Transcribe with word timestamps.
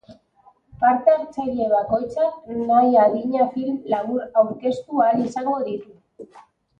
Parte 0.83 1.11
hartzaile 1.17 1.67
bakoitzak 1.73 2.47
nahi 2.69 2.97
adina 3.01 3.45
film 3.57 3.75
labur 3.95 4.23
aurkeztu 4.43 5.05
ahal 5.05 5.21
izango 5.27 5.55
ditu. 5.69 5.93